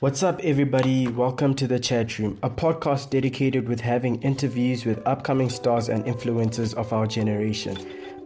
[0.00, 1.08] What's up, everybody?
[1.08, 6.06] Welcome to the Chat Room, a podcast dedicated with having interviews with upcoming stars and
[6.06, 7.76] influencers of our generation.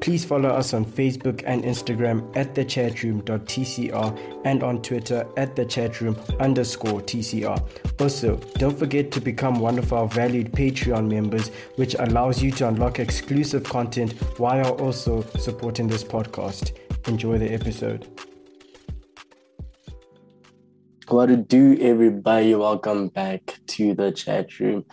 [0.01, 7.01] Please follow us on Facebook and Instagram at thechatroom.tcr and on Twitter at thechatroom underscore
[7.01, 7.60] TCR.
[8.01, 12.69] Also, don't forget to become one of our valued Patreon members, which allows you to
[12.69, 16.70] unlock exclusive content while also supporting this podcast.
[17.09, 18.06] Enjoy the episode.
[21.09, 22.55] What to do, everybody?
[22.55, 24.87] Welcome back to the chat room.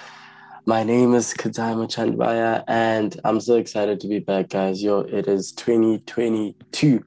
[0.66, 4.84] My name is Kudzai Muchandibaya, and I'm so excited to be back, guys.
[4.84, 7.06] Yo, it is 2022.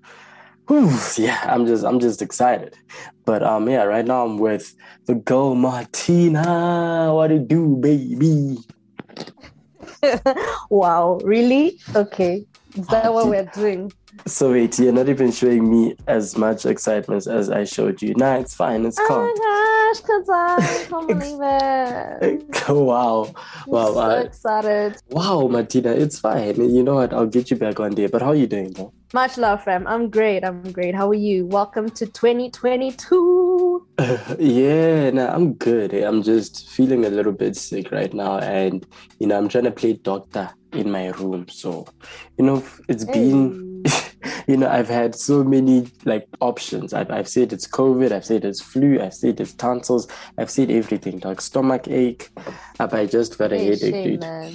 [0.69, 2.79] Whew, yeah, I'm just I'm just excited.
[3.27, 7.12] But um, yeah, right now I'm with the girl Martina.
[7.12, 8.57] What to do, baby?
[10.71, 11.79] wow, really?
[11.95, 12.47] Okay.
[12.75, 13.93] Is that what we're doing?
[14.27, 18.15] So wait, you're not even showing me as much excitement as I showed you.
[18.15, 18.87] Nah, it's fine.
[18.87, 19.11] It's calm.
[19.11, 21.39] Oh my gosh, because I can't believe
[22.43, 22.69] it.
[22.69, 23.34] wow.
[23.67, 23.89] Wow.
[23.89, 24.97] I'm so I- excited.
[25.11, 26.56] wow, Martina, it's fine.
[26.75, 27.12] You know what?
[27.12, 28.06] I'll get you back one day.
[28.06, 28.93] But how are you doing though?
[29.12, 29.87] Much love, fam.
[29.87, 30.45] I'm great.
[30.45, 30.95] I'm great.
[30.95, 31.47] How are you?
[31.47, 33.87] Welcome to 2022.
[34.39, 35.93] yeah, no, I'm good.
[35.95, 36.06] Eh?
[36.06, 38.84] I'm just feeling a little bit sick right now, and
[39.21, 41.47] you know, I'm trying to play doctor in my room.
[41.49, 41.87] So,
[42.39, 43.73] you know, it's been,
[44.47, 46.92] you know, I've had so many like options.
[46.92, 50.70] I've, I've said it's COVID, I've said it's flu, I've said it's tonsils, I've said
[50.70, 52.31] everything, like stomach ache.
[52.78, 54.20] I just got a Hey, headache, dude.
[54.20, 54.53] man.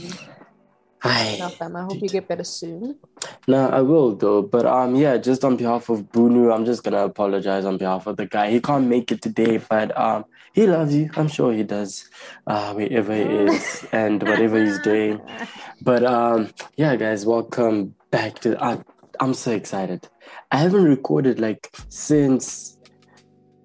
[1.02, 1.76] Fam.
[1.76, 3.00] I hope you get better soon.
[3.48, 4.42] No, I will though.
[4.42, 8.18] But um, yeah, just on behalf of Bunu, I'm just gonna apologize on behalf of
[8.18, 8.50] the guy.
[8.52, 11.10] He can't make it today, but um, he loves you.
[11.16, 12.10] I'm sure he does,
[12.48, 15.22] uh, wherever he is and whatever he's doing.
[15.82, 18.62] But um, yeah, guys, welcome back to.
[18.62, 18.84] Uh,
[19.20, 20.08] I'm so excited.
[20.52, 22.78] I haven't recorded like since.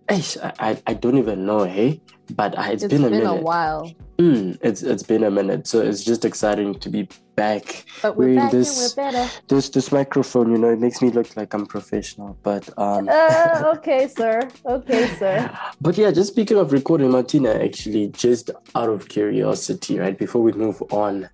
[0.09, 0.23] I,
[0.59, 2.03] I I don't even know, hey.
[2.35, 3.27] But uh, It's been a minute.
[3.27, 3.91] A while.
[4.19, 8.37] Mm, it's it's been a minute, so it's just exciting to be back But we're
[8.37, 9.31] back this- and we're better.
[9.49, 12.37] this this microphone, you know, it makes me look like I'm professional.
[12.43, 14.41] But um Uh, okay, sir.
[14.67, 15.51] Okay, sir.
[15.81, 20.53] but yeah, just speaking of recording, Martina, actually, just out of curiosity, right, before we
[20.53, 21.29] move on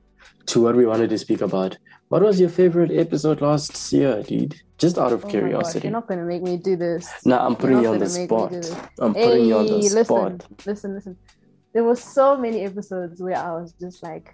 [0.46, 1.76] to what we wanted to speak about,
[2.10, 4.54] what was your favorite episode last year, dude?
[4.78, 5.86] Just out of Oh my gosh, curiosity.
[5.88, 7.08] you're not going to make me do this.
[7.24, 8.52] Nah, I'm putting you on the gonna spot.
[9.04, 10.46] I'm putting you on the Hey, listen, spot.
[10.66, 11.16] listen, listen.
[11.72, 14.26] There were so many episodes where I was just like,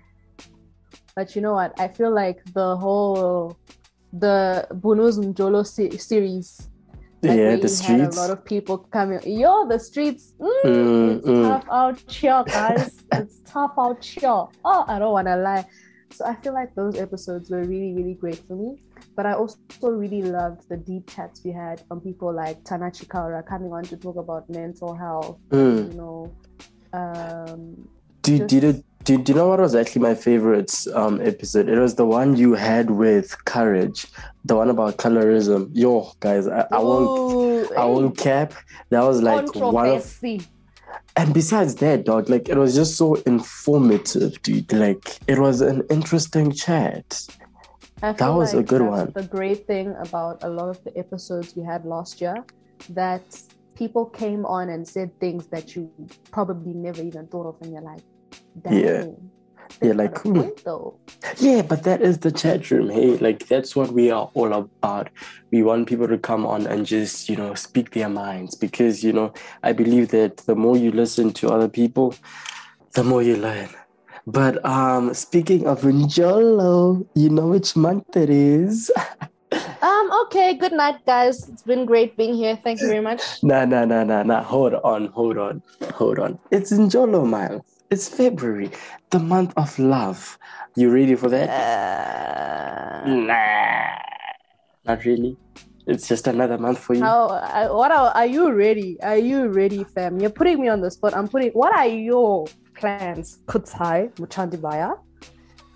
[1.14, 1.78] but you know what?
[1.78, 3.56] I feel like the whole
[4.12, 6.68] the Bunu's Njolo se- series.
[7.22, 9.20] like, Yeah, the you had a lot of people coming.
[9.26, 10.32] Yo, the streets.
[10.40, 11.48] Mm, Mm, it's mm.
[11.48, 13.02] tough out here, guys.
[13.12, 14.44] it's tough out here.
[14.64, 15.66] Oh, I don't want to lie.
[16.10, 18.76] So I feel like those episodes were really, really great for me.
[19.14, 23.46] But I also really loved the deep chats we had from people like Tana Chikaura
[23.46, 25.38] coming on to talk about mental health.
[25.50, 25.92] Mm.
[25.92, 26.36] You know,
[26.92, 27.88] um,
[28.22, 31.68] Do, Just- did it, do, do you know what was actually my favorite um, episode?
[31.68, 34.08] It was the one you had with Courage,
[34.44, 35.70] the one about colorism.
[35.72, 38.52] Yo, guys, I, I won't ooh, I won't cap.
[38.90, 40.20] That was like one of.
[41.16, 44.72] And besides that, dog, like it was just so informative, dude.
[44.72, 47.26] Like it was an interesting chat.
[48.00, 49.12] that was a good one.
[49.14, 52.44] The great thing about a lot of the episodes we had last year,
[52.90, 53.24] that
[53.74, 55.90] people came on and said things that you
[56.30, 58.02] probably never even thought of, and you're like,
[58.62, 59.06] Damn, Yeah.
[59.82, 60.42] Yeah, like, hmm.
[60.64, 60.98] though.
[61.38, 62.90] Yeah, but that is the chat room.
[62.90, 65.10] Hey, like that's what we are all about.
[65.52, 69.12] We want people to come on and just, you know, speak their minds because, you
[69.12, 69.32] know,
[69.62, 72.14] I believe that the more you listen to other people,
[72.94, 73.68] the more you learn.
[74.26, 78.90] But um speaking of Njolo, you know which month it is.
[79.82, 80.10] Um.
[80.26, 80.54] Okay.
[80.54, 81.48] Good night, guys.
[81.48, 82.58] It's been great being here.
[82.64, 83.22] Thank you very much.
[83.42, 84.42] Nah, nah, nah, nah, nah.
[84.42, 85.62] Hold on, hold on,
[85.94, 86.38] hold on.
[86.50, 87.62] It's Njolo month.
[87.90, 88.70] It's February,
[89.10, 90.38] the month of love.
[90.74, 91.48] You ready for that?
[91.48, 93.98] Uh, Nah,
[94.84, 95.36] not really.
[95.86, 97.02] It's just another month for you.
[97.04, 97.28] how?
[97.28, 99.00] I, what are, are you ready?
[99.02, 100.18] Are you ready, fam?
[100.18, 101.14] You're putting me on the spot.
[101.14, 101.52] I'm putting.
[101.52, 104.98] What are your plans, Kudzai Muchandibaya?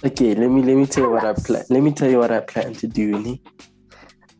[0.04, 1.64] Okay, let me let me tell you what I plan.
[1.70, 3.38] Let me tell you what I plan to do.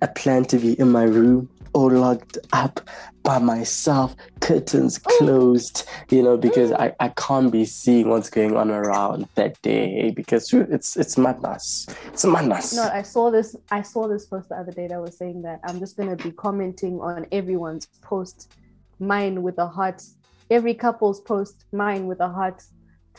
[0.03, 1.49] I plan to be in my room,
[1.81, 2.81] all locked up
[3.23, 5.19] by myself, curtains oh.
[5.19, 5.85] closed.
[6.11, 6.77] You know, because oh.
[6.77, 11.87] I, I can't be seeing what's going on around that day because it's it's madness.
[12.07, 12.75] It's madness.
[12.75, 13.57] No, I saw this.
[13.71, 16.33] I saw this post the other day that was saying that I'm just gonna be
[16.33, 18.53] commenting on everyone's post,
[18.99, 20.03] mine with a heart.
[20.51, 22.65] Every couple's post, mine with a heart,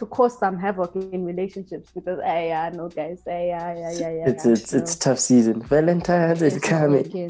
[0.01, 4.09] to cause some havoc in relationships because hey, yeah, no guys, hey, yeah, yeah, yeah,
[4.09, 4.30] yeah.
[4.30, 4.51] it's yeah.
[4.53, 5.62] it's it's tough season.
[5.62, 7.30] Valentine's is coming.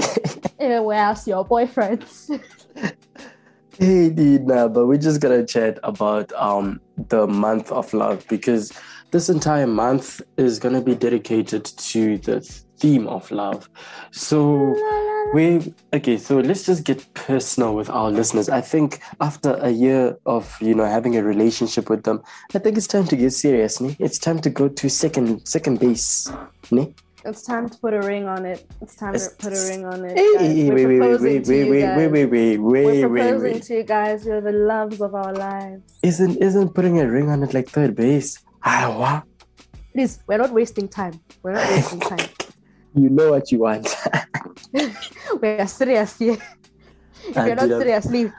[0.57, 2.41] Eh, where's your boyfriends?
[3.77, 6.79] Hey, Nina, but we're just gonna chat about um
[7.09, 8.71] the month of love because
[9.11, 12.39] this entire month is gonna be dedicated to the
[12.77, 13.69] theme of love.
[14.11, 14.75] So
[15.33, 18.49] we okay, so let's just get personal with our listeners.
[18.49, 22.21] I think after a year of you know having a relationship with them,
[22.55, 23.95] I think it's time to get serious, ne?
[23.99, 26.31] It's time to go to second second base,
[26.71, 26.93] ne?
[27.23, 28.65] It's time to put a ring on it.
[28.81, 30.17] It's time It's- to put a ring on it.
[30.17, 31.97] Hey, wait, wait, wait, proposing wait, to wait, wait, guys.
[31.97, 33.63] wait, wait, wait, We're wait, wait, proposing wait.
[33.63, 34.25] to you guys.
[34.25, 35.83] You're the loves of our lives.
[36.01, 38.39] Isn't isn't putting a ring on it like third base?
[38.63, 39.23] What?
[39.93, 41.19] Please, we're not wasting time.
[41.43, 42.29] We're not wasting time.
[42.93, 43.87] You know what you want.
[45.41, 46.37] We're serious here.
[47.25, 48.33] If you're not dude, I'm- serious, leave.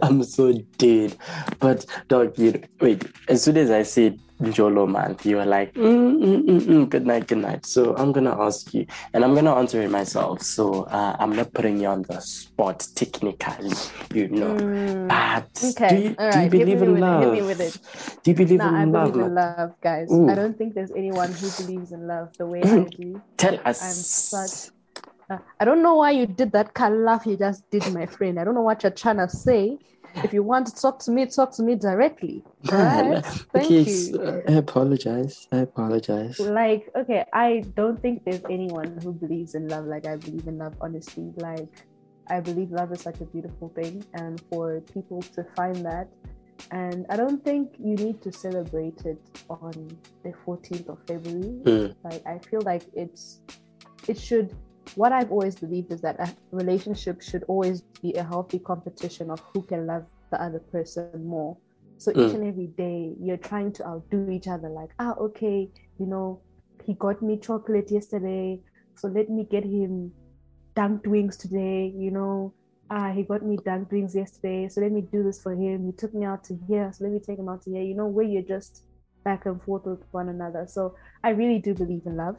[0.00, 1.16] I'm so dead.
[1.58, 3.04] But dog, you wait.
[3.26, 7.06] As soon as I said Jolo month, you were like, mm, mm, mm, mm, good
[7.06, 7.66] night, good night.
[7.66, 10.42] So I'm gonna ask you, and I'm gonna answer it myself.
[10.42, 13.70] So uh, I'm not putting you on the spot technically,
[14.14, 14.54] you know.
[14.54, 15.08] Mm.
[15.08, 17.22] But Okay, do you, all do you right, believe in love?
[17.24, 17.78] hit me with it.
[18.24, 19.12] Do you believe Nah, I in love?
[19.12, 20.10] believe in love, guys.
[20.12, 20.28] Ooh.
[20.30, 23.20] I don't think there's anyone who believes in love the way I do.
[23.36, 23.82] Tell us.
[23.82, 24.70] I'm such.
[25.28, 28.06] Uh, I don't know why you did that kind of laugh you just did, my
[28.06, 28.38] friend.
[28.40, 29.78] I don't know what you're trying to say.
[30.16, 32.44] If you want to talk to me, talk to me directly.
[32.70, 33.24] Man, Alright?
[33.24, 34.42] Thank okay, you.
[34.48, 35.48] I apologize.
[35.52, 36.38] I apologize.
[36.40, 40.58] Like, okay, I don't think there's anyone who believes in love like I believe in
[40.58, 41.32] love, honestly.
[41.36, 41.68] Like,
[42.28, 46.08] I believe love is such a beautiful thing, and for people to find that,
[46.70, 51.60] and I don't think you need to celebrate it on the 14th of February.
[51.64, 51.94] Mm.
[52.04, 53.40] Like, I feel like it's,
[54.06, 54.54] it should,
[54.96, 59.40] what I've always believed is that a relationship should always be a healthy competition of
[59.52, 61.58] who can love the other person more.
[61.98, 62.34] So each Mm.
[62.34, 66.42] and every day you're trying to outdo each other, like, ah, okay, you know,
[66.84, 68.62] he got me chocolate yesterday,
[68.94, 70.12] so let me get him
[70.76, 72.54] dunked wings today, you know.
[72.90, 75.86] Ah, he got me dunked wings yesterday, so let me do this for him.
[75.86, 77.94] He took me out to here, so let me take him out to here, you
[77.94, 78.82] know, where you're just
[79.24, 80.66] back and forth with one another.
[80.68, 82.36] So I really do believe in love,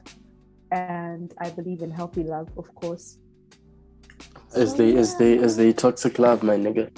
[0.72, 3.18] and I believe in healthy love, of course.
[4.56, 5.44] Is So, the as the yeah.
[5.44, 6.90] as the toxic love, my nigga.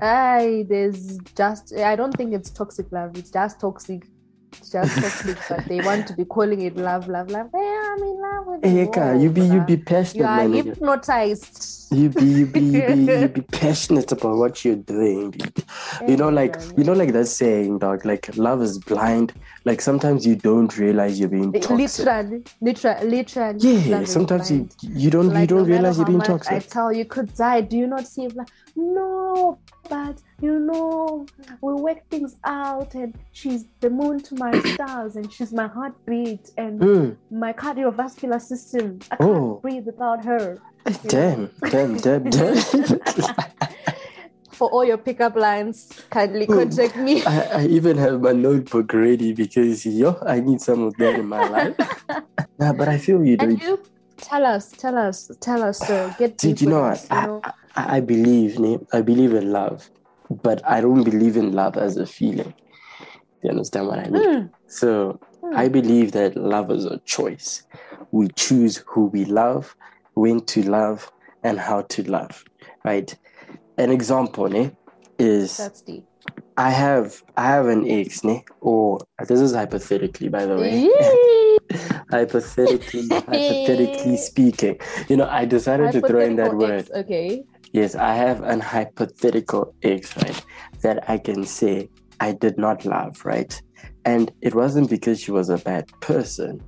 [0.00, 3.16] I there's just I don't think it's toxic love.
[3.16, 4.06] It's just toxic.
[4.58, 7.30] It's just toxic, but they want to be calling it love, love, love.
[7.30, 7.75] Yeah, I'm in love with Hey,
[8.64, 8.86] you.
[8.86, 10.76] Eka, you be you be You passionate, are my nigga.
[10.76, 11.92] hypnotized.
[11.92, 15.34] You be you be you be you be passionate about what you're doing.
[16.08, 18.04] You know, like you know, like that saying, dog.
[18.04, 19.32] Like love is blind.
[19.64, 22.06] Like sometimes you don't realize you're being toxic.
[22.06, 23.58] literally, literally, literally.
[23.60, 26.68] Yeah, sometimes you you don't you don't no realize you're being much I toxic.
[26.70, 27.60] tell you could die.
[27.60, 28.28] Do you not see?
[28.28, 29.58] Like, no,
[29.88, 31.26] but you know,
[31.62, 36.50] we work things out, and she's the moon to my stars, and she's my heartbeat,
[36.56, 38.98] and Mm, my cardiovascular system.
[39.10, 39.58] I can't Oh.
[39.62, 40.58] breathe without her.
[40.86, 42.56] Eh, damn, damn, damn, damn.
[44.52, 46.54] For all your pickup lines, kindly Oh.
[46.54, 47.22] contact me.
[47.24, 51.26] I, I even have my notebook ready because yo, I need some of that in
[51.28, 51.76] my life.
[52.58, 53.78] nah, but I feel you, And you
[54.16, 56.14] tell us, tell us, tell us, sir.
[56.18, 57.12] Get Did you know us, what?
[57.12, 57.40] you I, know?
[57.44, 58.58] I, I believe?
[58.92, 59.90] I believe in love,
[60.42, 62.54] but I don't believe in love as a feeling.
[63.42, 64.22] You understand what I mean?
[64.22, 65.54] Mm, So mm.
[65.54, 67.64] I believe that love is a choice.
[68.10, 69.76] We choose who we love,
[70.14, 71.10] when to love,
[71.42, 72.44] and how to love.
[72.84, 73.14] Right?
[73.78, 74.76] An example, ne,
[75.18, 76.06] is That's deep.
[76.56, 78.44] I have I have an ex, ne?
[78.60, 80.88] Or this is hypothetically, by the way.
[82.10, 84.78] Hypothetically, hypothetically speaking.
[85.08, 86.80] You know, I decided to throw in that word.
[86.80, 87.44] ex, Okay.
[87.76, 90.42] Yes, I have an hypothetical ex, right?
[90.80, 93.52] That I can say I did not love, right?
[94.06, 96.62] And it wasn't because she was a bad person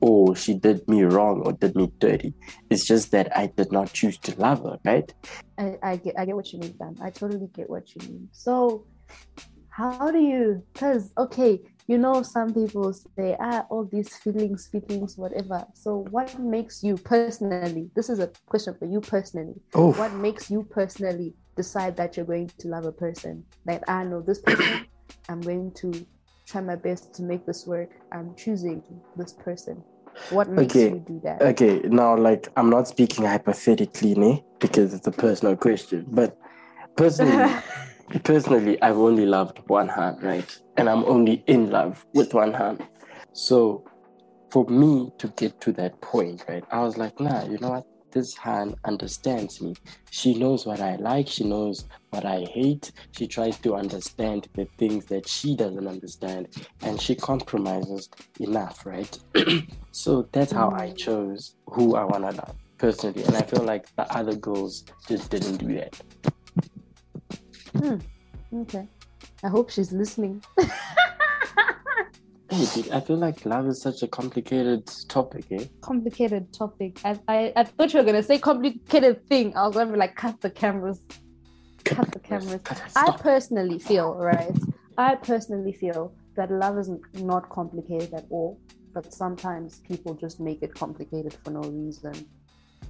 [0.00, 2.34] or she did me wrong or did me dirty.
[2.70, 5.12] It's just that I did not choose to love her, right?
[5.58, 6.98] I, I get I get what you mean, Dan.
[7.02, 8.28] I totally get what you mean.
[8.30, 8.86] So
[9.76, 15.18] how do you because okay, you know some people say ah all these feelings, feelings,
[15.18, 15.64] whatever.
[15.74, 19.54] So what makes you personally this is a question for you personally.
[19.74, 23.44] Oh, What makes you personally decide that you're going to love a person?
[23.64, 24.86] That I know this person,
[25.28, 26.06] I'm going to
[26.46, 27.90] try my best to make this work.
[28.12, 28.82] I'm choosing
[29.16, 29.82] this person.
[30.30, 30.90] What makes Okay.
[30.90, 31.42] you do that?
[31.42, 31.80] okay.
[31.80, 34.44] Now, like, I'm not speaking hypothetically, ne?
[34.60, 36.06] Because it's a personal question.
[36.08, 36.36] But
[36.96, 37.52] personally,
[38.22, 40.58] personally, I've only loved one hand, right?
[40.76, 42.86] And I'm only in love with one hand.
[43.32, 43.84] So
[44.50, 47.86] for me to get to that point, right, I was like, nah, you know what?
[48.12, 49.74] This hand understands me.
[50.10, 51.26] She knows what I like.
[51.26, 52.92] She knows what I hate.
[53.10, 56.48] She tries to understand the things that she doesn't understand.
[56.82, 58.08] And she compromises
[58.38, 59.18] enough, right?
[59.90, 63.24] so that's how I chose who I want to love personally.
[63.24, 66.00] And I feel like the other girls just didn't do that.
[67.76, 67.96] Hmm.
[68.62, 68.86] Okay.
[69.42, 70.42] I hope she's listening.
[72.50, 75.64] Hey, I feel like love is such a complicated topic, eh?
[75.80, 77.00] complicated topic.
[77.04, 79.56] I, I, I thought you were gonna say complicated thing.
[79.56, 81.00] I was gonna be like, cut the cameras.
[81.84, 82.60] Cut the cameras.
[82.62, 84.56] Cut I personally feel, right?
[84.98, 88.60] I personally feel that love is not complicated at all,
[88.92, 92.14] but sometimes people just make it complicated for no reason.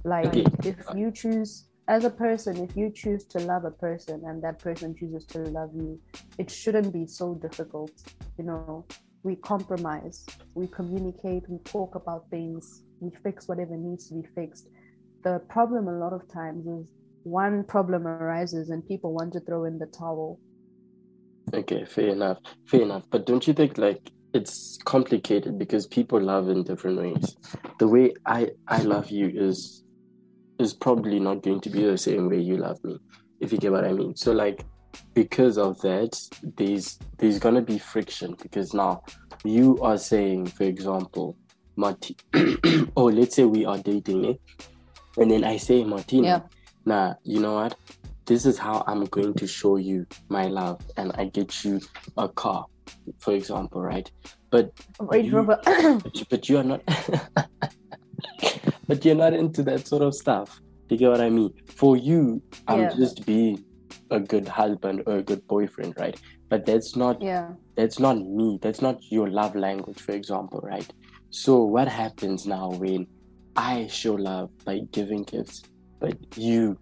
[0.03, 0.45] Like Okay.
[0.63, 4.59] if you choose as a person, if you choose to love a person and that
[4.59, 5.99] person chooses to love you,
[6.39, 7.91] it shouldn't be so difficult.
[8.37, 8.85] You know,
[9.23, 10.25] we compromise,
[10.55, 14.67] we communicate, we talk about things, we fix whatever needs to be fixed.
[15.23, 16.91] The problem a lot of times is
[17.23, 20.39] one problem arises and people want to throw in the towel.
[21.53, 22.39] Okay, fair enough.
[22.67, 23.03] Fair enough.
[23.11, 27.35] But don't you think like it's complicated because people love in different ways?
[27.79, 29.84] The way I I love you is
[30.59, 32.97] is probably not going to be the same way you love me,
[33.39, 34.15] if you get what I mean.
[34.15, 34.63] So like
[35.13, 36.17] because of that,
[36.57, 39.03] there's there's gonna be friction because now
[39.43, 41.37] you are saying, for example,
[41.75, 42.15] Marti
[42.95, 44.33] oh let's say we are dating, eh?
[45.17, 46.39] And then I say Martina, Yeah.
[46.85, 47.75] nah, you know what?
[48.25, 51.79] This is how I'm going to show you my love, and I get you
[52.17, 52.65] a car,
[53.19, 54.09] for example, right?
[54.51, 55.59] But Range you- Rover.
[55.65, 56.81] but but you are not
[58.87, 60.61] but you're not into that sort of stuff.
[60.89, 61.51] You get what i mean?
[61.67, 62.93] For you i'm Yeah.
[62.95, 63.65] just being
[64.11, 66.19] a good husband or a good boyfriend right?
[66.49, 67.53] But that's not yeah.
[67.75, 68.59] that's not me.
[68.61, 70.87] That's not your love language for example right?
[71.31, 73.07] So what happens now when
[73.57, 75.63] i show love by giving gifts
[75.99, 76.77] but you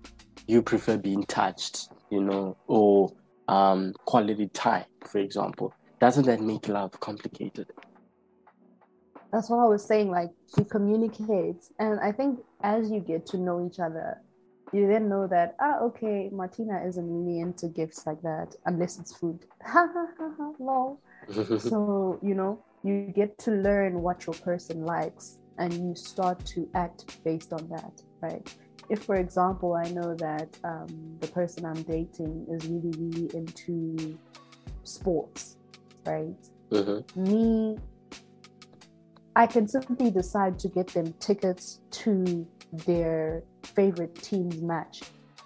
[0.48, 3.10] you prefer being touched you know or
[3.48, 5.74] um quality time for example?
[6.02, 7.68] Doesn't that make love complicated
[9.34, 10.12] That's what I was saying.
[10.12, 14.22] Like you communicate, and I think as you get to know each other,
[14.72, 19.14] you then know that ah okay, Martina isn't really into gifts like that unless it's
[19.18, 19.40] food.
[19.64, 20.52] Ha ha ha ha.
[20.60, 21.02] Lol.
[21.58, 26.68] so you know you get to learn what your person likes and you start to
[26.76, 28.56] act based on that right
[28.90, 30.88] if for example i know that um,
[31.22, 34.18] the person i'm dating is really really into
[34.84, 35.56] sports
[36.06, 36.36] right
[36.72, 37.04] Mhm.
[37.16, 37.78] me
[39.36, 42.48] i can simply decide to get them tickets to
[42.86, 45.02] their favorite team's match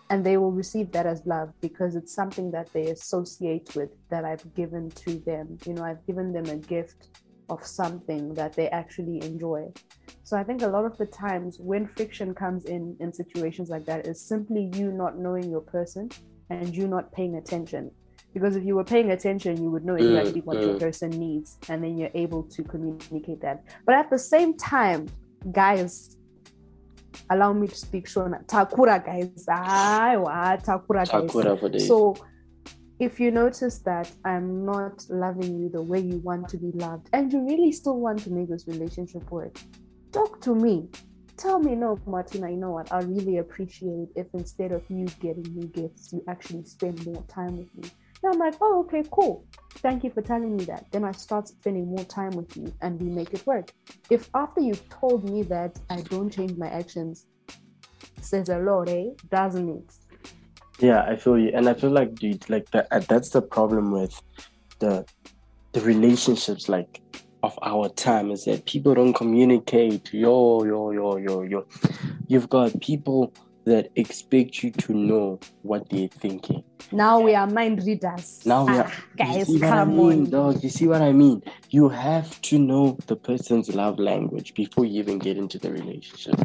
[0.09, 4.23] and they will receive that as love because it's something that they associate with that
[4.23, 5.57] I've given to them.
[5.65, 7.09] You know, I've given them a gift
[7.49, 9.71] of something that they actually enjoy.
[10.23, 13.85] So I think a lot of the times when friction comes in in situations like
[13.85, 16.09] that is simply you not knowing your person
[16.49, 17.91] and you not paying attention.
[18.37, 20.79] Because if you were paying attention, you would know exactly what your mm.
[20.79, 23.63] person needs, and then you're able to communicate that.
[23.83, 25.07] But at the same time,
[25.51, 26.17] guys,
[27.31, 28.45] allow me to speak Shona.
[28.45, 29.45] Takura guys.
[29.49, 31.31] Ay, wa, Takura guys.
[31.31, 31.81] Takura.
[31.81, 32.15] So
[32.99, 37.09] if you notice that I'm not loving you the way you want to be loved,
[37.13, 39.57] and you really still want to make this relationship work,
[40.11, 40.89] talk to me.
[41.37, 42.91] Tell me, no, Martina, you know what?
[42.91, 47.57] I really appreciate if instead of you getting me gifts, you actually spend more time
[47.57, 47.89] with me.
[48.23, 49.45] And I'm like, oh, okay, cool.
[49.75, 50.85] Thank you for telling me that.
[50.91, 53.71] Then I start spending more time with you and we make it work.
[54.09, 57.27] If after you've told me that I don't change my actions,
[58.21, 59.09] says a lot, eh?
[59.29, 59.93] Doesn't it?
[60.79, 62.87] Yeah, I feel you, and I feel like, dude, like that.
[62.91, 64.21] Uh, that's the problem with
[64.79, 65.05] the
[65.71, 67.01] the relationships, like
[67.41, 70.13] of our time, is that people don't communicate.
[70.13, 71.65] Yo, yo, yo, yo, yo.
[72.27, 73.33] You've got people
[73.67, 76.63] that expect you to know what they're thinking.
[76.91, 78.41] Now we are mind readers.
[78.45, 80.29] Now we Ah, are, guys, you see what I mean, on.
[80.29, 80.63] dog.
[80.63, 81.41] You see what I mean?
[81.69, 86.39] You have to know the person's love language before you even get into the relationship.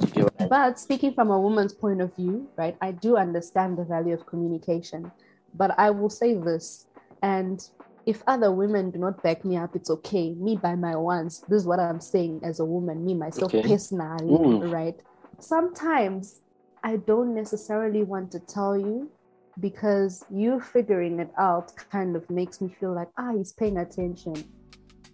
[0.00, 0.48] You get what I mean?
[0.50, 4.26] But speaking from a woman's point of view, right, I do understand the value of
[4.26, 5.12] communication.
[5.54, 6.86] But I will say this,
[7.22, 7.60] and
[8.04, 10.34] if other women do not back me up, it's okay.
[10.34, 13.68] Me by my ones, this is what I'm saying as a woman, me myself Okay.
[13.68, 14.70] personally, Mm.
[14.72, 15.00] right?
[15.38, 16.40] Sometimes
[16.84, 19.10] I don't necessarily want to tell you
[19.58, 24.34] because you figuring it out kind of makes me feel like, ah, he's paying attention,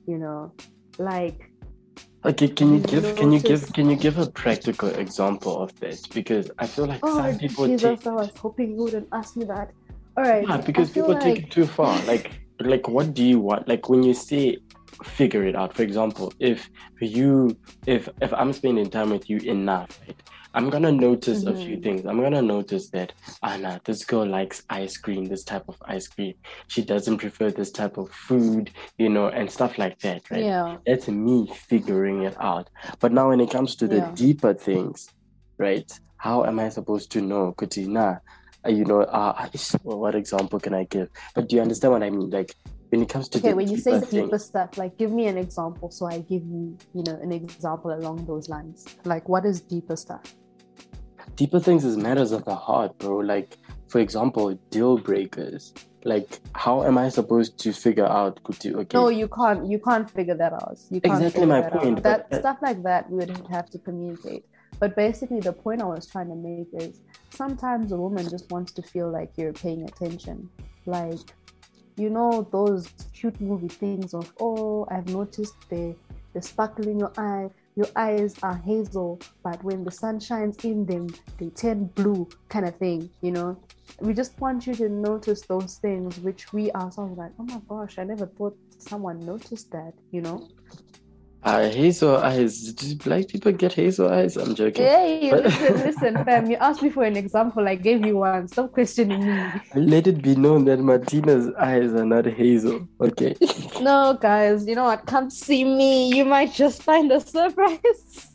[0.07, 0.53] you know,
[0.99, 1.50] like
[2.23, 6.03] Okay, can you give can you give can you give a practical example of this?
[6.07, 9.37] Because I feel like Oh, some people Jesus, take I was hoping you wouldn't ask
[9.37, 9.71] me that.
[10.19, 10.47] All right.
[10.47, 11.99] yeah, because people take it too far.
[12.05, 13.69] Like like what do you want?
[13.69, 14.59] Like when you say
[15.03, 16.69] figure it out, for example, if
[17.00, 20.21] you if if I'm spending time with you enough, right?
[20.52, 21.83] I'm gonna notice a few Mhm.
[21.83, 22.07] things.
[22.07, 26.35] I'm gonna notice that Anna, this girl likes ice cream, this type of ice cream.
[26.69, 30.45] She doesn't prefer this type of food, you know, and stuff like that, right?
[30.45, 30.78] Yeah.
[30.87, 32.69] that's me figuring it out.
[33.00, 34.11] But now when it comes to the Yeah.
[34.14, 35.07] deeper things,
[35.59, 35.90] right?
[36.16, 37.54] How am I supposed to know?
[37.57, 38.16] Kuti, nah,
[38.66, 39.49] uh, you know, uh,
[39.83, 41.09] what example can I give?
[41.35, 42.28] But do you understand what I mean?
[42.28, 42.54] Like
[42.90, 45.28] when it comes to okay, the when you say thing, deeper stuff, like give me
[45.28, 48.85] an example, so I give you, you know, an example along those lines.
[49.04, 50.35] Like, what is deeper stuff?
[51.37, 53.19] Deeper things is matters of the heart, bro.
[53.19, 53.59] Like,
[53.89, 55.73] for example, deal breakers.
[56.05, 58.43] Like, how am I supposed to figure out?
[58.43, 59.67] Kuti, okay, No, you can't.
[59.67, 60.79] You can't figure that out.
[60.91, 61.83] You can't Exactly my that out.
[61.83, 64.45] point, That stuff like that, we would have to communicate.
[64.79, 68.73] But basically, the point I was trying to make is sometimes a woman just wants
[68.73, 70.49] to feel like you're paying attention.
[70.87, 71.19] Like,
[71.97, 75.95] you know, those cute movie things of, oh, I've noticed the
[76.33, 77.51] the sparkle in your eye.
[77.81, 81.07] Your eyes are hazel, but when the sun shines in them,
[81.39, 83.09] they turn blue, kind of thing.
[83.23, 83.59] You know,
[84.01, 87.99] we just want you to notice those things which we ourselves like oh my gosh
[87.99, 90.49] i never thought someone noticed that you know
[91.42, 92.73] uh, hazel eyes.
[92.75, 94.37] Do black people get hazel eyes?
[94.37, 94.85] I'm joking.
[94.85, 98.47] hey But- listen listen fam you asked me for an example i gave you one
[98.49, 99.42] stop questioning me
[99.75, 102.87] Let it be known that Martina's eyes are not hazel.
[103.00, 103.35] Okay.
[103.80, 108.26] no guys you know what come see me you might just find a surprise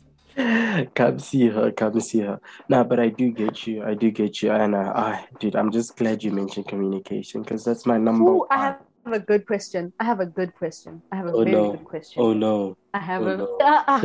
[0.94, 1.72] come see her.
[1.72, 2.38] Come see her.
[2.68, 3.82] Nah, but I do get you.
[3.82, 4.50] I do get you.
[4.52, 8.38] And uh, ah, dude, I'm just glad you mentioned communication because that's my number Ooh,
[8.40, 8.48] one.
[8.50, 11.52] i have a good question i have a good question i have a Oh, very
[11.52, 11.70] no.
[11.72, 12.76] good question Oh no.
[12.96, 13.58] I have Oh, a no.
[13.60, 14.00] Ah, ah.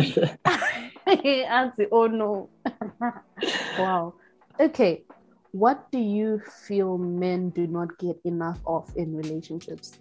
[1.91, 2.49] oh no
[3.79, 4.13] wow
[4.59, 5.03] okay
[5.51, 9.97] what do you feel men do not get enough of in relationships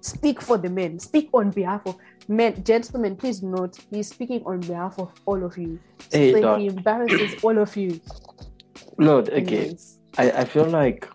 [0.00, 1.96] speak for the men speak on behalf of
[2.28, 5.78] men gentlemen please note he's speaking on behalf of all of you
[6.10, 6.60] Hey, so dog.
[6.60, 8.00] he embarrasses all of you
[8.98, 9.36] No, okay.
[9.36, 9.98] Anyways.
[10.18, 11.08] I, I feel like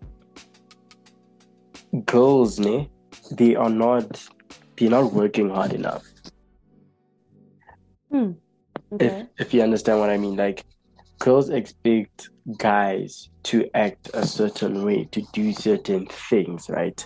[2.06, 2.89] girls, ne,
[3.31, 4.25] they are not
[4.77, 6.03] they're not working hard enough.
[8.91, 10.36] okay If if you understand what I mean.
[10.36, 10.65] Like
[11.19, 17.05] girls expect guys to act a certain way, to do certain things, right?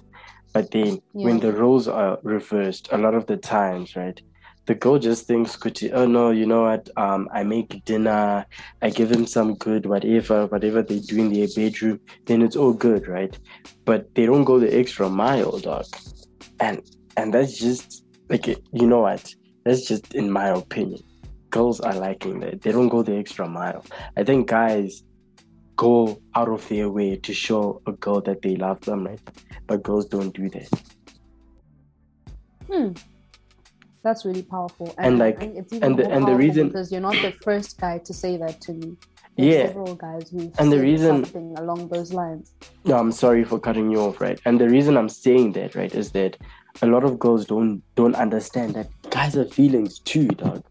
[0.53, 4.19] But then when the roles are reversed, a lot of the times, right?
[4.65, 6.89] The girl just thinks, "Kuti, oh no, you know what?
[6.95, 8.45] Um, I make dinner,
[8.81, 12.73] I give him some good whatever, whatever they do in their bedroom, then it's all
[12.73, 13.37] good, right?
[13.85, 15.85] But they don't go the extra mile, dog.
[16.63, 16.81] And
[17.17, 19.23] and that's just like you know what?
[19.65, 21.01] That's just in my opinion
[21.49, 22.61] girls are liking that.
[22.63, 23.85] They don't go the extra mile.
[24.17, 25.03] I think guys
[25.75, 29.19] go out of their way to show a girl that they love them, right?
[29.67, 30.69] But girls don't do that.
[32.69, 32.93] Hmm.
[34.03, 34.93] That's really powerful.
[34.97, 37.99] And, I like- even and the- and the reason- because you're not the first guy
[37.99, 38.97] to say that to me.
[39.37, 39.67] There's Yeah.
[39.67, 42.53] several guys who And the reason- something along those lines.
[42.85, 44.39] No, I'm sorry for cutting you off, right?
[44.45, 46.37] And the reason I'm saying that, right, is that
[46.81, 50.63] a lot of girls don't don't understand that guys have feelings too, dog.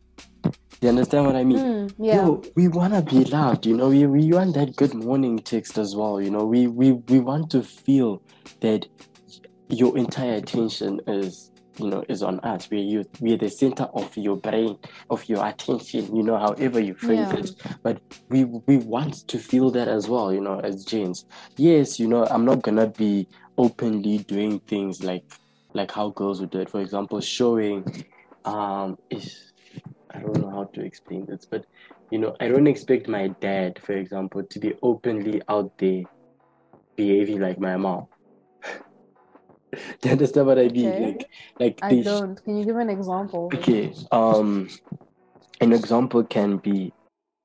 [0.81, 1.59] You understand what I mean?
[1.59, 2.17] Mm, yeah.
[2.27, 3.89] Yo, we wanna be loved, you know.
[3.89, 6.45] We we want that good morning text as well, you know.
[6.45, 8.21] We we we want to feel
[8.61, 8.87] that
[9.69, 12.69] your entire attention is, you know, is on us.
[12.71, 14.77] We're you, we're the center of your brain,
[15.11, 17.39] of your attention, you know, however you phrase Yeah.
[17.39, 17.51] it.
[17.83, 21.25] But we we want to feel that as well, you know, as James.
[21.57, 25.25] Yes, you know, I'm not gonna be openly doing things like
[25.75, 26.71] like how girls would do it.
[26.71, 27.85] For example, showing
[28.45, 29.53] um is
[30.15, 31.65] I don't know how to explain this, but
[32.11, 36.03] you know, I don't expect my dad, for example, to be openly out there
[36.97, 38.07] behaving like my mom.
[39.73, 40.89] Do you understand what I mean?
[40.89, 41.05] Okay.
[41.07, 42.43] Like, like I don't.
[42.45, 43.51] Can you give an example?
[43.55, 43.93] Okay.
[44.11, 44.69] Um,
[45.61, 46.93] an example can be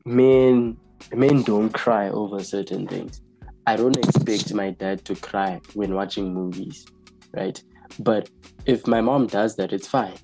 [0.06, 0.78] men.
[1.14, 3.22] Men don't cry over certain things.
[3.66, 6.86] I don't expect my dad to cry when watching movies,
[7.34, 7.62] right?
[8.00, 8.30] But
[8.66, 10.16] if my mom does that, it's fine.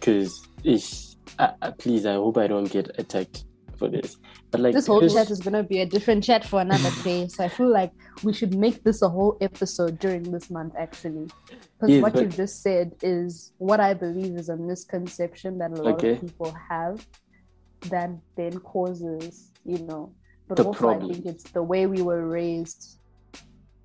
[0.00, 2.06] Cause it's uh, please.
[2.06, 3.44] I hope I don't get attacked
[3.76, 4.16] for this.
[4.50, 7.28] But like This whole chat is gonna be a different chat for another day.
[7.28, 7.92] So I feel like
[8.24, 11.28] we should make this a whole episode during this month, actually.
[11.78, 15.70] Because Yes, what but- you've just said is what I believe is a misconception that
[15.72, 16.12] a lot Okay.
[16.12, 17.06] of people have
[17.88, 20.12] that then causes, you know.
[20.48, 21.10] But The also problem.
[21.10, 22.98] I think it's the way we were raised.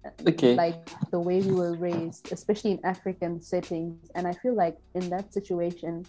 [0.04, 0.56] Uh, okay.
[0.56, 4.10] Like the way we were raised, especially in African settings.
[4.16, 6.06] And I feel like in that situation,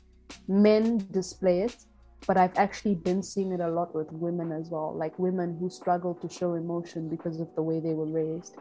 [0.49, 1.77] men display it,
[2.27, 4.95] but I've actually been seeing it a lot with women as well.
[4.97, 8.57] Like women who struggle to show emotion because of the way they were raised.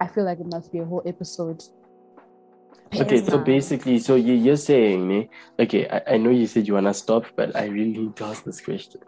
[0.00, 1.62] I feel like it must be a whole episode.
[2.94, 3.44] Okay, so Yeah.
[3.44, 6.94] basically, so you, you're saying, me, okay, I, I know you said you want to
[6.94, 9.00] stop, but I really need to ask this question.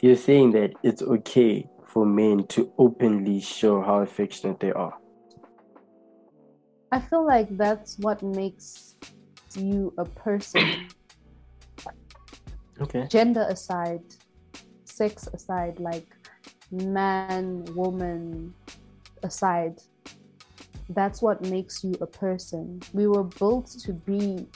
[0.00, 4.94] You're saying that it's okay for men to openly show how affectionate they are.
[6.92, 8.96] I feel like that's what makes
[9.54, 10.88] you a person,
[12.80, 13.08] Okay.
[13.08, 14.02] gender aside,
[14.84, 16.06] sex aside, like
[16.70, 18.54] man, woman
[19.22, 19.78] aside,
[20.88, 22.80] that's what makes you a person.
[22.92, 24.46] We were built to be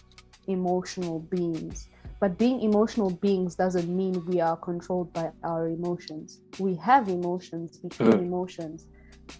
[0.46, 1.88] emotional beings.
[2.20, 6.40] But being emotional beings doesn't mean we are controlled by our emotions.
[6.58, 8.22] We have emotions, we feel Mm.
[8.22, 8.86] emotions.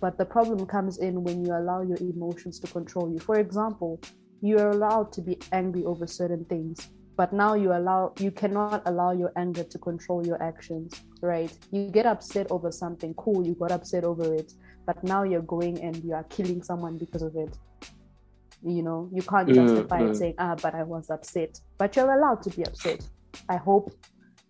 [0.01, 3.19] But the problem comes in when you allow your emotions to control you.
[3.19, 4.01] For example,
[4.41, 8.83] you are allowed to be angry over certain things, but now you allow you cannot
[8.87, 11.53] allow your anger to control your actions, right?
[11.71, 14.53] You get upset over something, cool, you got upset over it,
[14.87, 17.57] but now you're going and you are killing someone because of it.
[18.63, 20.17] You know, you can't justify it mm.
[20.17, 21.61] saying, ah, but I was upset.
[21.77, 23.07] But you're allowed to be upset.
[23.49, 23.93] I hope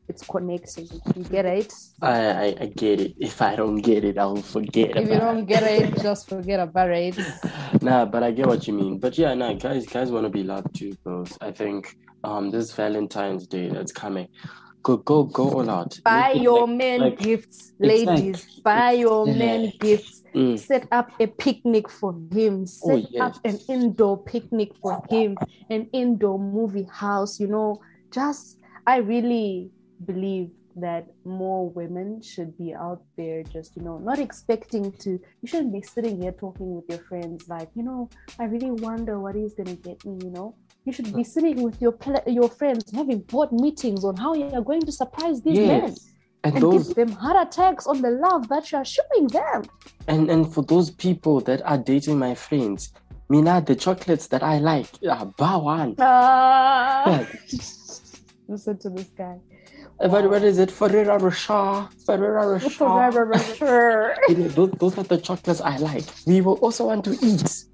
[0.08, 0.88] it's connecting.
[1.16, 1.72] You get it?
[2.02, 3.14] I, I I get it.
[3.18, 6.90] If I don't get it, I'll forget If you don't get it, just forget about
[6.90, 7.18] it.
[7.82, 8.98] nah, but I get what you mean.
[8.98, 11.36] But yeah, nah, guys, guys want to be loved too, bros.
[11.40, 14.28] I think um this Valentine's Day that's coming,
[14.82, 15.98] go go go all out.
[16.04, 18.36] Buy Make your like- men like- gifts, ladies.
[18.40, 20.22] Exactly, Buy your men gifts.
[20.34, 22.66] Mm, Set up a picnic for him.
[22.66, 25.36] Set Oh, up an indoor picnic for him.
[25.70, 27.38] An indoor movie house.
[27.38, 29.70] You know, just I really
[30.04, 35.46] believe that more women should be out there just you know not expecting to you
[35.46, 38.10] shouldn't be sitting here talking with your friends like you know
[38.40, 40.52] i really wonder what he's gonna get me you know
[40.84, 44.50] you should be sitting with your pl- your friends having board meetings on how you
[44.50, 45.94] are going to surprise these men.
[46.44, 49.62] And and those give them heart attacks on the love that you are showing them
[50.08, 52.92] and and for those people that are dating my friends,
[53.30, 55.94] Mina, the chocolates that I like are Bar One.
[55.98, 57.26] Ah.
[58.48, 59.38] listen to this guy
[59.96, 60.70] What, what is it?
[60.70, 61.88] Ferrero Rocher.
[62.04, 64.16] Ferrero Rocher.
[64.28, 66.04] You know, those, those are the chocolates I like.
[66.26, 67.64] We will also want to eat.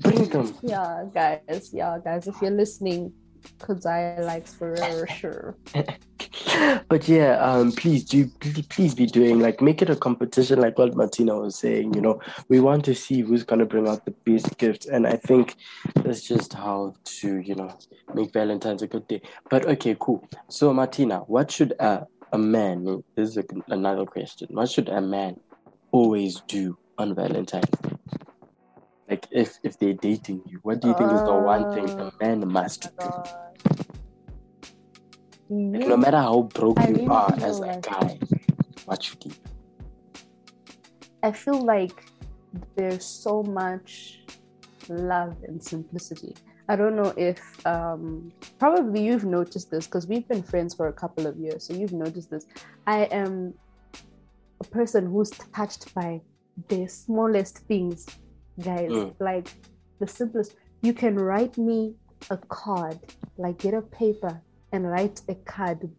[0.00, 0.54] Bring them.
[0.62, 3.12] yeah guys yeah guys if you're listening
[3.58, 5.56] because i like forever sure
[6.88, 8.26] but yeah, um, please do
[8.68, 11.94] please be doing like make it a competition, like what Martina was saying.
[11.94, 15.16] You know, we want to see who's gonna bring out the best gift, and I
[15.16, 15.56] think
[16.02, 17.76] that's just how to you know
[18.14, 19.22] make Valentine's a good day.
[19.50, 20.26] But okay, cool.
[20.48, 23.02] So Martina, what should a a man?
[23.14, 24.48] This is a, another question.
[24.50, 25.40] What should a man
[25.92, 27.64] always do on Valentine's?
[29.08, 32.12] Like if if they're dating you, what do you think is the one thing a
[32.20, 33.08] man must do?
[35.48, 38.18] Like, no matter how broke I you really are as a like- guy,
[38.84, 39.36] what should you do?
[41.22, 42.04] I feel like
[42.74, 44.20] there's so much
[44.88, 46.34] love and simplicity.
[46.68, 50.92] I don't know if um, probably you've noticed this because we've been friends for a
[50.92, 52.46] couple of years, so you've noticed this.
[52.86, 53.54] I am
[54.60, 56.20] a person who's touched by
[56.68, 58.06] the smallest things,
[58.62, 58.90] guys.
[58.90, 59.14] Mm.
[59.18, 59.48] Like
[59.98, 60.54] the simplest.
[60.82, 61.94] You can write me
[62.30, 62.98] a card,
[63.38, 64.40] like get a paper
[64.72, 65.90] and write a card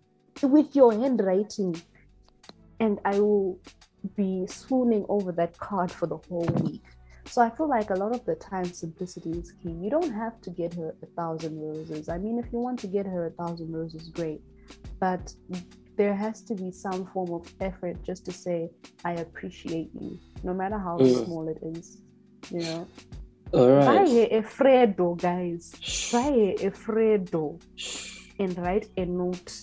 [0.41, 1.82] with your handwriting,
[2.80, 3.60] and I will
[4.15, 6.84] be swooning over that card for the whole week.
[7.26, 9.72] So I feel like a lot of the time simplicity is key.
[9.72, 12.08] You don't have to get her a thousand roses.
[12.08, 14.41] I mean, if you want to get her a thousand roses, great.
[15.00, 15.34] But
[15.98, 18.70] there has to be some form of effort just to say,
[19.04, 21.26] I appreciate you, no matter how Mm.
[21.26, 21.98] small it is.
[22.52, 22.88] You know?
[23.54, 25.72] All Buy her a Freddo, guys.
[26.12, 27.60] Buy her a Freddo
[28.40, 29.54] and write a note.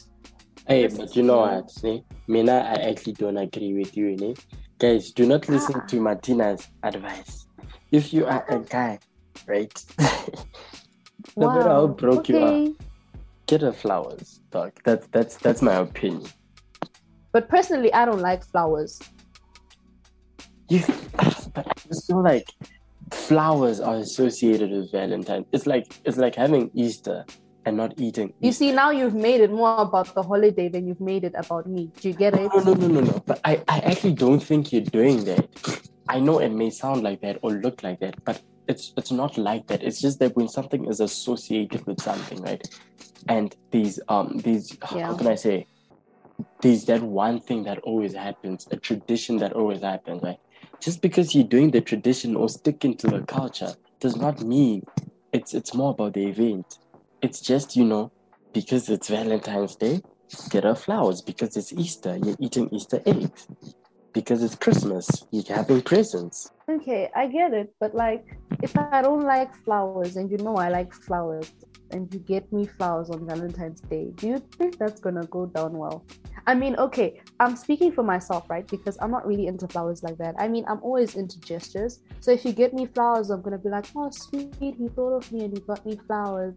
[0.67, 1.71] Hey, Just- but you know what?
[1.71, 4.35] See, Mina, I actually don't agree with you, ne?
[4.79, 5.87] Guys, do not listen Ah.
[5.87, 7.47] to Martina's advice.
[7.93, 8.99] If you are a guy,
[9.47, 9.85] right?
[11.37, 12.67] no matter how broke you are,
[13.47, 14.73] get her flowers, dog.
[14.85, 16.27] That's that's that's my opinion.
[17.33, 19.01] But personally, I don't like flowers.
[20.69, 20.83] You,
[21.55, 22.47] but I just feel like
[23.13, 25.45] flowers are associated with Valentine.
[25.53, 27.25] It's like it's like having Easter
[27.67, 28.33] and not eating.
[28.41, 28.65] You Easter.
[28.65, 31.91] see, now you've made it more about the holiday than you've made it about me.
[32.01, 32.51] Do you get it?
[32.55, 33.23] No, no, no, no, no.
[33.27, 35.49] But I, I actually don't think you're doing that.
[36.09, 39.37] I know it may sound like that or look like that, but it's it's not
[39.39, 39.83] like that.
[39.83, 42.63] It's just that when something is associated with something, right?
[43.29, 45.67] And these um these how can I say
[46.61, 50.39] there's that one thing that always happens, a tradition that always happens, right?
[50.85, 54.85] Just because you're doing the tradition or sticking to the culture does not mean
[55.33, 56.79] it's it's more about the event.
[57.23, 58.13] It's just, you know,
[58.53, 60.03] because it's Valentine's Day,
[60.51, 61.23] get her flowers.
[61.23, 63.49] Because it's Easter, you're eating Easter eggs.
[64.13, 66.51] Because it's Christmas, you're having presents.
[66.69, 67.73] Okay, I get it.
[67.81, 71.51] But like, if I don't like flowers and you know I like flowers
[71.95, 75.73] and you get me flowers on Valentine's Day, do you think that's gonna go down
[75.79, 76.05] well?
[76.47, 78.67] I mean, okay, I'm speaking for myself, right?
[78.67, 80.35] Because I'm not really into flowers like that.
[80.39, 82.01] I mean, I'm always into gestures.
[82.21, 85.33] So if you get me flowers, I'm gonna be like, oh, sweet, he thought of
[85.33, 86.55] me and he got me flowers.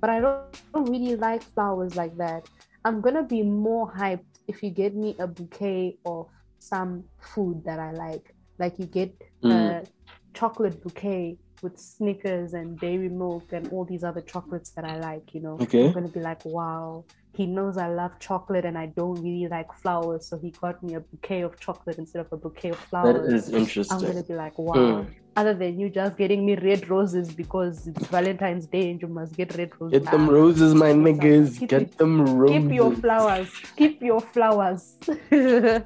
[0.00, 2.48] But I don't, don't really like flowers like that.
[2.84, 6.26] I'm gonna be more hyped if you get me a bouquet of
[6.58, 9.52] some food that I like, like you get Mm.
[9.52, 9.86] a
[10.34, 15.34] chocolate bouquet with Snickers and dairy milk and all these other chocolates that I like,
[15.34, 15.86] you know, Okay.
[15.86, 19.72] I'm gonna be like, wow, he knows I love chocolate and I don't really like
[19.74, 22.88] flowers, so he got me a bouquet of chocolate instead of a bouquet of That
[22.88, 23.48] flowers.
[23.48, 24.74] is I'm gonna be like, wow.
[24.74, 25.06] Mm.
[25.36, 29.36] Other than you just getting me red roses because it's Valentine's Day and you must
[29.36, 30.00] get red roses.
[30.02, 30.32] Get them Nah.
[30.32, 31.66] roses, my niggas.
[31.68, 32.62] Get them roses.
[32.62, 33.48] Keep your flowers.
[33.76, 34.98] Keep your flowers.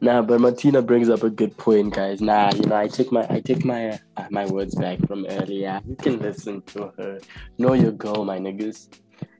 [0.00, 2.20] Nah, but Martina brings up a good point, guys.
[2.20, 5.80] Nah, you know, I take my I take my uh, my words back from earlier.
[5.86, 7.18] You can listen to her.
[7.58, 8.88] Know your girl, my niggas.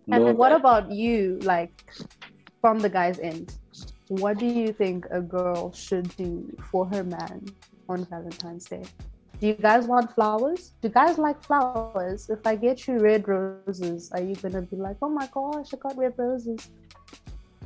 [0.06, 1.72] Know and what that- about you, like
[2.60, 3.56] from the guy's end?
[4.08, 7.46] What do you think a girl should do for her man
[7.88, 8.84] on Valentine's Day?
[9.40, 10.72] Do you guys want flowers?
[10.80, 12.28] Do guys like flowers?
[12.28, 15.76] If I get you red roses, are you gonna be like, "Oh my gosh, I
[15.76, 16.70] got red roses"?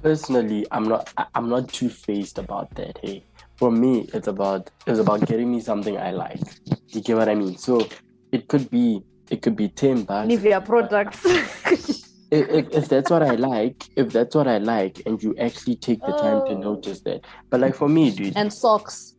[0.02, 3.24] Personally i'm not i'm not too phased about that hey.
[3.56, 6.40] For me it's about it's about getting me something i like.
[6.88, 7.56] You get what i mean?
[7.56, 7.86] So
[8.32, 10.26] it could be it could be 10 bucks.
[10.28, 11.20] Nivea products.
[12.32, 15.76] if, if, if that's what i like if that's what i like and you actually
[15.76, 16.58] take the time to Oh.
[16.72, 17.20] notice that.
[17.50, 18.36] But like for me dude.
[18.36, 19.14] And socks.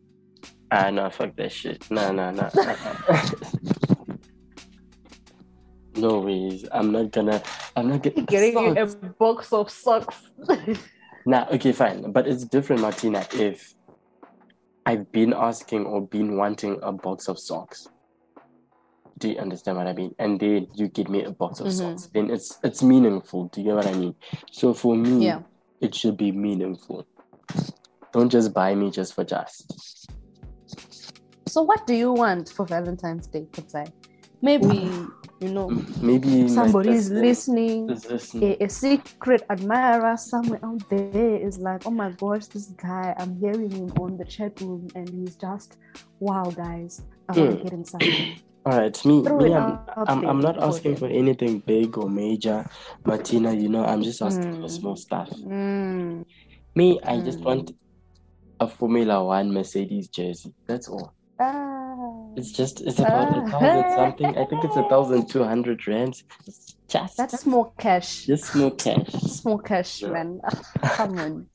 [0.70, 1.90] ah no fuck that shit.
[1.90, 2.50] No no no
[5.96, 7.42] no ways i'm not gonna
[7.76, 10.16] i'm not getting Getting you a box of socks.
[11.26, 12.12] Nah, okay, fine.
[12.12, 13.74] But it's different, Martina, if
[14.84, 17.88] I've been asking or been wanting a box of socks.
[19.16, 20.14] Do you understand what I mean?
[20.18, 21.78] And then you give me a box of Mhm.
[21.78, 22.10] socks.
[22.12, 23.44] Then it's it's meaningful.
[23.46, 24.14] Do you get what I mean?
[24.52, 25.40] So for me, yeah.
[25.80, 27.06] it should be meaningful.
[28.12, 30.10] Don't just buy me just for just.
[31.48, 33.90] So what do you want for Valentine's Day, Kudzai?
[34.42, 34.90] Maybe
[35.40, 35.70] you know
[36.02, 37.90] Maybe my somebody is listening.
[37.90, 38.56] is listening.
[38.60, 43.38] A, a secret admirer somewhere out there is like, oh my gosh, this guy, I'm
[43.40, 45.76] hearing him on the chat room and he's just,
[46.20, 47.58] wow, guys, I want Mm.
[47.58, 48.34] to get him something.
[48.66, 52.64] All right, me, Throw me I'm, I'm, I'm not asking for anything big or major,
[53.04, 53.52] Martina.
[53.52, 54.70] You know, I'm just asking for Mm.
[54.70, 55.28] small stuff.
[55.30, 56.24] Mm.
[56.74, 57.44] Me, I just Mm.
[57.44, 57.72] want
[58.60, 60.54] a Formula One Mercedes jersey.
[60.66, 61.12] That's all.
[61.38, 61.73] Ah,
[62.36, 63.48] It's just it's about a Ah.
[63.60, 64.38] thousand something.
[64.38, 66.24] I think it's a thousand two hundred rands.
[66.46, 68.26] It's just that's more cash.
[68.26, 69.08] just more cash.
[69.40, 70.08] Small cash, Yeah.
[70.10, 70.40] man.
[70.82, 71.46] Come on.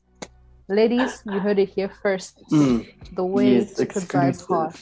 [0.68, 2.44] Ladies, you heard it here first.
[2.52, 4.80] Mm, The way yes, to drive heart.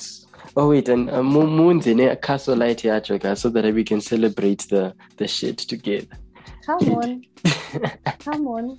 [0.56, 3.02] Oh wait, and uh, Mo- Moon's in a Castle Lite here,
[3.36, 6.08] so that we can celebrate the the shit together.
[6.66, 7.22] Come on,
[8.20, 8.78] come on.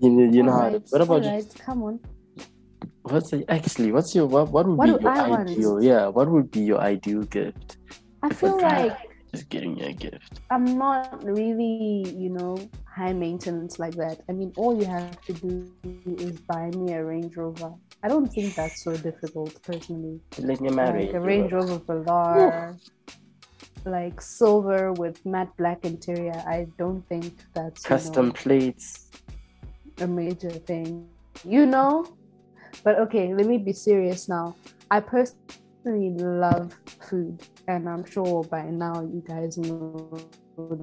[0.00, 0.64] You know, you know how.
[0.66, 1.28] Alright, What about you?
[1.30, 2.00] alright, come on.
[3.02, 3.90] What's the, actually?
[3.92, 4.48] What's your what?
[4.50, 5.50] What would What be your I want?
[5.50, 5.82] ideal?
[5.82, 7.78] Yeah, what would be your ideal gift?
[8.22, 8.96] I feel like
[9.34, 10.40] just getting you a gift.
[10.50, 14.20] I'm not really, you know, high maintenance like that.
[14.28, 15.72] I mean, all you have to do
[16.06, 17.72] is buy me a Range Rover.
[18.04, 20.20] I don't think that's so difficult, personally.
[20.32, 21.06] To Let me marry.
[21.06, 22.78] Like a Range Rover Velar,
[23.84, 26.40] like silver with matte black interior.
[26.46, 29.08] I don't think that's you know, Custom plates.
[29.98, 31.08] a major thing,
[31.44, 32.06] you know.
[32.84, 34.56] But okay, let me be serious now.
[34.90, 36.72] I personally love
[37.08, 40.18] food, and I'm sure by now you guys know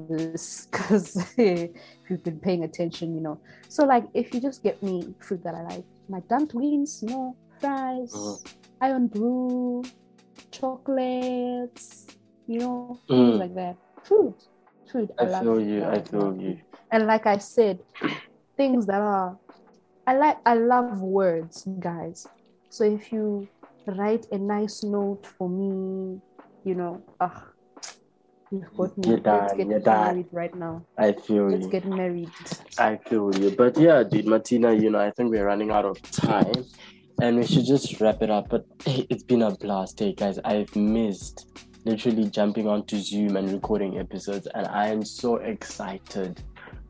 [0.09, 1.71] this because if
[2.09, 3.39] you've been paying attention, you know.
[3.69, 7.37] So, like, if you just get me food that I like, like dumplings, you know,
[7.59, 8.53] fries, Mhm.
[8.81, 9.83] iron brew,
[10.51, 12.07] chocolates,
[12.47, 13.39] you know, things Mm.
[13.39, 13.77] like that.
[14.03, 14.35] Food,
[14.91, 15.11] food.
[15.19, 15.79] I love feel food, you.
[15.81, 16.55] love I feel you.
[16.55, 16.63] food.
[16.91, 17.79] And like I said,
[18.57, 19.37] things that are
[20.09, 22.25] I like I love words, guys.
[22.71, 23.47] So if you
[23.85, 26.19] write a nice note for me,
[26.63, 27.45] you know, ah,
[28.49, 29.07] you've got me.
[29.07, 30.83] You're Let's done, get married right now.
[30.97, 31.69] I feel Let's you.
[31.69, 32.31] get married.
[32.79, 33.51] I feel you.
[33.51, 36.65] But yeah, dude, Martina, you know, I think we're running out of time
[37.21, 38.49] and we should just wrap it up.
[38.49, 39.99] But hey, it's been a blast.
[39.99, 45.35] Hey, guys, I've missed literally jumping onto Zoom and recording episodes, and I am so
[45.35, 46.41] excited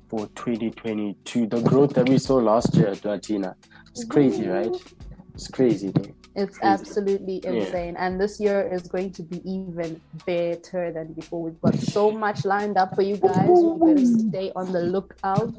[0.09, 1.47] for 2022.
[1.47, 3.55] The growth that we saw last year, Martina.
[3.91, 4.75] It's crazy, right?
[5.33, 6.13] It's crazy, dude.
[6.35, 6.71] It's Crazy.
[6.73, 7.51] absolutely Yeah.
[7.51, 7.95] insane.
[7.97, 11.41] And this year is going to be even better than before.
[11.43, 13.47] We've got so much lined up for you guys.
[13.47, 15.53] You better stay on the lookout.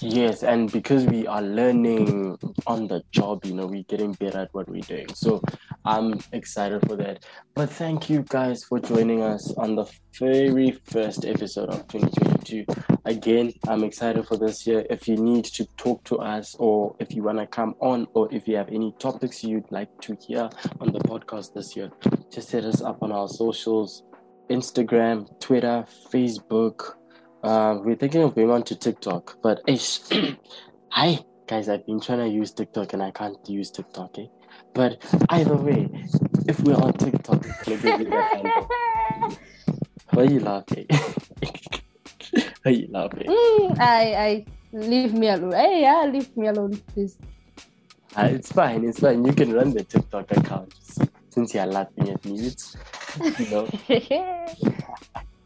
[0.00, 4.48] Yes, and because we are learning on the job, you know, we're getting better at
[4.54, 5.06] what we're doing.
[5.14, 5.40] So
[5.84, 7.24] I'm excited for that.
[7.54, 9.84] But thank you guys for joining us on the
[10.18, 12.64] very first episode of 2022.
[13.04, 14.86] Again, I'm excited for this year.
[14.88, 18.32] If you need to talk to us, or if you want to come on, or
[18.32, 20.48] if you have any topics you'd like to hear
[20.80, 21.90] on the podcast this year,
[22.32, 24.04] just hit us up on our socials
[24.50, 26.94] Instagram, Twitter, Facebook.
[27.42, 30.00] Uh, we're thinking of going on to TikTok, but ish,
[30.90, 34.26] hi, Guys, I've been trying to use TikTok and I can't use TikTok, eh?
[34.74, 35.88] But either way,
[36.48, 38.68] if we're on TikTok, give you that handle.
[40.10, 40.86] Why are you laughing?
[40.90, 43.26] Why are you laughing?
[43.26, 45.52] Mm, I, I leave me alone.
[45.52, 47.16] Hey, yeah, leave me alone, please.
[48.16, 49.24] Ah, it's fine, it's fine.
[49.24, 50.74] You can run the TikTok account
[51.30, 52.40] since you're laughing at me.
[52.40, 52.76] It's,
[53.38, 53.68] you know.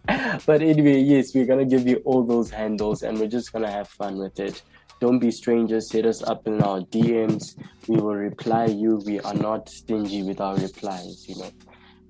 [0.46, 3.88] but anyway, yes, we're gonna give you all those handles and we're just gonna have
[3.88, 4.62] fun with it.
[5.00, 7.56] Don't be strangers, hit us up in our DMs.
[7.86, 9.00] We will reply you.
[9.06, 11.50] We are not stingy with our replies, you know.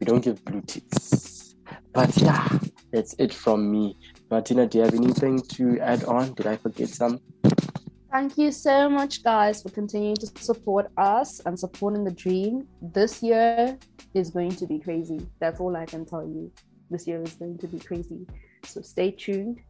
[0.01, 1.55] We don't give blue ticks.
[1.92, 2.48] But yeah,
[2.90, 3.96] that's it from me.
[4.31, 6.33] Martina, do you have anything to add on?
[6.35, 7.20] Did I forget some?
[8.11, 12.66] Thank you so much, guys, for continuing to support us and supporting the dream.
[12.81, 13.79] This year
[14.14, 15.27] is going to be crazy.
[15.40, 16.51] That's all I can tell you.
[16.90, 18.27] This year is going to be crazy.
[18.64, 19.61] So stay tuned.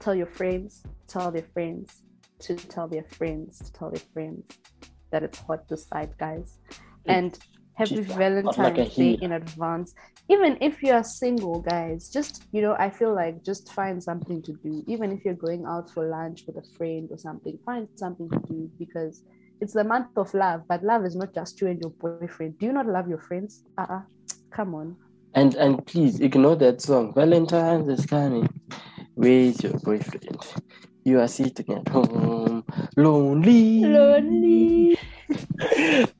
[0.00, 2.02] Tell your friends, tell their friends,
[2.40, 4.44] to tell their friends, to tell their friends
[5.10, 6.58] that it's hot this side, guys.
[7.06, 7.38] And
[7.74, 9.94] happy Jeez, uh, Valentine's like Day in advance.
[10.28, 14.52] Even if you're single, guys, just you know, I feel like just find something to
[14.52, 14.84] do.
[14.86, 18.38] Even if you're going out for lunch with a friend or something, find something to
[18.40, 19.22] do because
[19.60, 20.62] it's the month of love.
[20.68, 22.58] But love is not just you and your boyfriend.
[22.58, 23.64] Do you not love your friends?
[23.78, 24.02] Uh-uh.
[24.50, 24.96] Come on.
[25.34, 27.14] And and please ignore that song.
[27.14, 28.48] Valentine's is coming.
[29.14, 30.46] Where's your boyfriend?
[31.04, 32.64] You are sitting at home,
[32.96, 33.84] lonely.
[33.84, 34.98] Lonely.